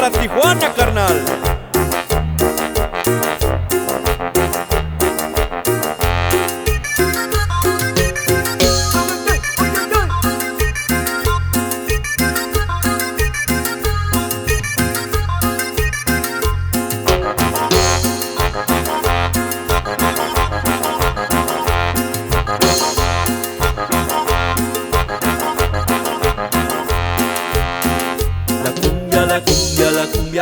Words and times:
para 0.00 0.10
Tijuana, 0.10 0.72
carnal. 0.72 1.49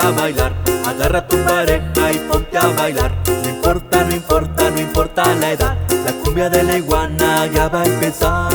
A 0.08 0.12
bailar. 0.12 0.52
Agarra 0.86 1.26
tu 1.26 1.36
pareja 1.44 2.12
y 2.12 2.18
ponte 2.30 2.56
a 2.58 2.66
bailar. 2.68 3.12
No 3.26 3.48
importa, 3.48 4.04
no 4.04 4.14
importa, 4.14 4.70
no 4.70 4.80
importa 4.80 5.34
la 5.34 5.52
edad. 5.52 5.76
La 6.04 6.12
cumbia 6.24 6.48
de 6.48 6.62
la 6.62 6.78
iguana 6.78 7.46
ya 7.46 7.68
va 7.68 7.82
a 7.82 7.84
empezar. 7.84 8.48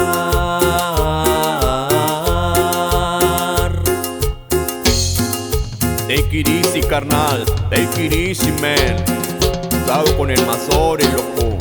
Take 6.07 6.39
it 6.39 6.87
carnal. 6.89 7.45
Take 7.69 8.05
it 8.05 8.13
easy, 8.13 8.51
man. 8.61 9.03
Cuidado 9.69 10.17
con 10.17 10.31
el 10.31 10.45
mazore, 10.45 11.03
loco. 11.11 11.52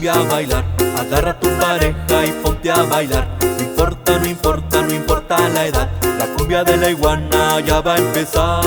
Cumbia, 0.00 0.14
a 0.14 0.22
bailar. 0.22 0.64
Agarra 0.98 1.30
a 1.32 1.40
tu 1.40 1.48
pareja 1.58 2.26
y 2.26 2.32
ponte 2.42 2.70
a 2.70 2.82
bailar. 2.84 3.28
No 3.42 3.62
importa, 3.62 4.18
no 4.18 4.26
importa, 4.26 4.82
no 4.82 4.94
importa 4.94 5.48
la 5.50 5.66
edad. 5.66 5.90
La 6.18 6.26
cumbia 6.36 6.64
de 6.64 6.76
la 6.78 6.90
iguana 6.90 7.60
ya 7.60 7.80
va 7.80 7.94
a 7.94 7.98
empezar. 7.98 8.60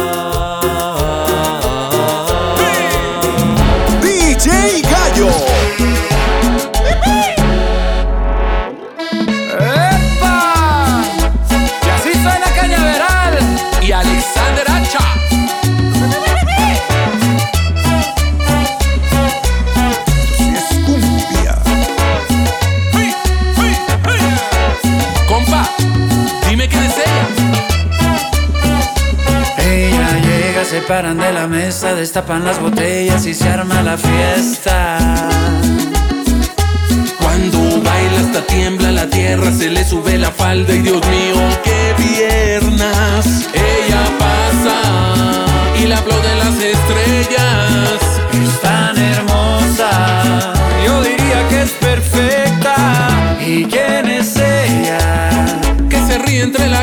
Compa, 25.27 25.69
dime 26.49 26.67
quién 26.67 26.83
es 26.83 26.95
ella. 26.97 27.27
Ella 29.57 30.19
llega, 30.19 30.65
se 30.65 30.81
paran 30.81 31.17
de 31.17 31.31
la 31.31 31.47
mesa, 31.47 31.95
destapan 31.95 32.45
las 32.45 32.59
botellas 32.59 33.25
y 33.25 33.33
se 33.33 33.49
arma 33.49 33.81
la 33.81 33.97
fiesta. 33.97 34.97
Cuando 37.19 37.57
baila 37.81 38.19
hasta 38.19 38.41
tiembla 38.45 38.91
la 38.91 39.09
tierra, 39.09 39.51
se 39.51 39.69
le 39.69 39.83
sube 39.83 40.17
la 40.17 40.31
falda 40.31 40.73
y 40.73 40.79
Dios 40.79 41.01
mío, 41.07 41.35
qué 41.63 41.93
piernas. 41.97 43.25
Ella 43.53 44.03
pasa 44.19 44.75
y 45.81 45.87
le 45.87 45.95
aplauden 45.95 46.39
las 46.39 46.61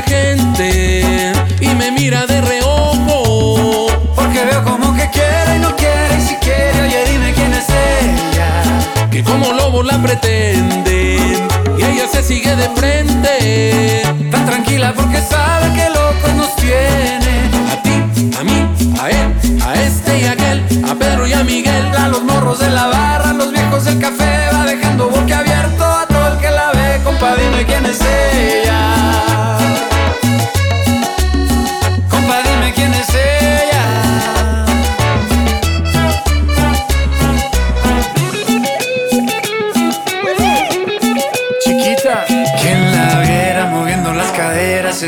la 0.01 0.07
gente 0.07 1.33
y 1.61 1.69
me 1.75 1.91
mira 1.91 2.27
de 2.27 2.41
reojo. 2.41 3.87
Porque 4.15 4.45
veo 4.45 4.65
como 4.65 4.95
que 4.95 5.09
quiere 5.11 5.57
y 5.57 5.59
no 5.59 5.75
quiere, 5.77 6.19
y 6.19 6.21
si 6.21 6.35
quiere, 6.37 6.83
oye, 6.83 7.05
dime 7.11 7.33
quién 7.33 7.53
es 7.53 7.67
ella. 7.69 9.09
que 9.11 9.23
como 9.23 9.53
lobo 9.53 9.83
la 9.83 10.01
pretenden 10.03 11.49
y 11.79 11.83
ella 11.83 12.07
se 12.11 12.23
sigue 12.23 12.55
de 12.57 12.69
frente. 12.71 14.03
Tan 14.31 14.47
tranquila 14.47 14.93
porque 14.95 15.21
sabe 15.21 15.73
que 15.75 15.90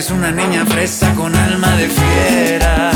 caderas 0.02 0.06
es 0.06 0.10
una 0.10 0.30
niña 0.30 0.64
fresa 0.66 1.14
con 1.14 1.34
alma 1.34 1.76
de 1.76 1.88
fiera. 1.88 2.90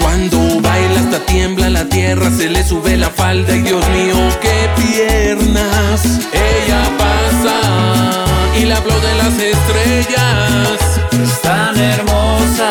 Cuando 0.00 0.60
baila 0.60 1.00
hasta 1.00 1.18
tiembla 1.26 1.68
la 1.70 1.84
tierra, 1.84 2.30
se 2.30 2.48
le 2.48 2.62
sube 2.64 2.96
la 2.96 3.10
falda 3.10 3.54
y 3.54 3.62
Dios 3.62 3.84
mío, 3.90 4.16
qué 4.40 4.68
piernas. 4.76 6.20
Ella 6.32 6.82
pasa 6.98 8.24
y 8.58 8.64
le 8.64 8.74
aplauden 8.74 9.18
las 9.18 9.38
estrellas. 9.38 11.00
Es 11.22 11.42
tan 11.42 11.76
hermosa, 11.76 12.70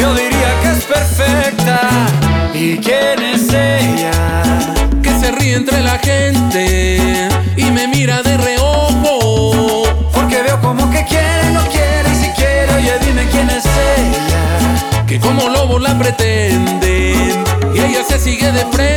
yo 0.00 0.14
diría 0.14 0.52
que 0.62 0.70
es 0.78 0.84
perfecta. 0.84 1.80
¿Y 2.54 2.78
quién 2.78 3.22
es 3.22 3.48
ella? 3.52 4.10
que 5.02 5.10
se 5.20 5.32
ríe 5.32 5.56
entre 5.56 5.82
la 5.82 5.98
gente 5.98 7.28
y 7.56 7.64
me 7.70 7.86
mira 7.88 8.22
de 8.22 8.36
reojo. 8.36 8.51
Pretenden 16.02 17.44
y 17.74 17.78
ella 17.78 18.02
se 18.02 18.18
sigue 18.18 18.50
de 18.50 18.64
frente. 18.72 18.91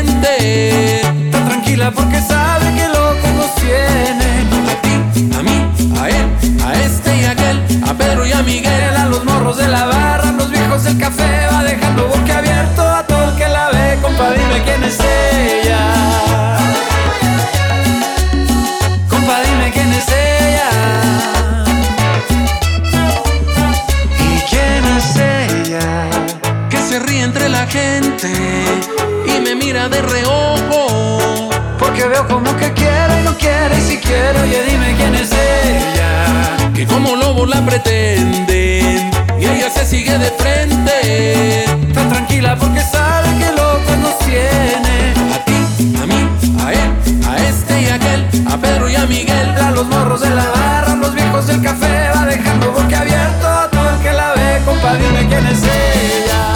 La 37.48 37.66
pretenden 37.66 39.12
y 39.40 39.46
ella 39.46 39.70
se 39.70 39.86
sigue 39.86 40.18
de 40.18 40.32
frente. 40.32 41.66
Tan 41.94 42.10
tranquila 42.10 42.56
porque 42.56 42.82
sabe 42.82 43.28
que 43.38 43.52
loco 43.52 43.96
nos 44.02 44.18
tiene. 44.20 45.14
A 45.34 45.46
ti, 45.46 45.98
a 46.02 46.06
mí, 46.06 46.30
a 46.64 46.74
él, 46.74 47.26
a 47.28 47.38
este 47.38 47.82
y 47.82 47.86
a 47.88 47.96
aquel, 47.96 48.28
a 48.48 48.58
Pedro 48.58 48.90
y 48.90 48.96
a 48.96 49.06
Miguel. 49.06 49.50
A 49.62 49.72
los 49.72 49.88
morros 49.88 50.22
de 50.22 50.30
la 50.30 50.50
barra, 50.50 50.96
los 50.96 51.14
viejos 51.14 51.48
del 51.48 51.62
café, 51.62 52.10
va 52.16 52.26
dejando 52.26 52.72
boquiabierto 52.72 53.48
a 53.48 53.70
todo 53.70 53.90
el 53.90 54.00
que 54.02 54.12
la 54.12 54.34
ve. 54.34 54.62
Compa, 54.66 54.96
dime 54.96 55.28
quién 55.28 55.46
es 55.48 55.62
ella. 55.64 56.54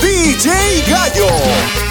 DJ 0.00 0.84
Gallo. 0.88 1.89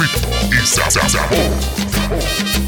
Ritmo 0.00 0.28
y 0.50 0.66
sa- 0.66 0.90
sa- 0.90 1.08
sabor. 1.08 2.59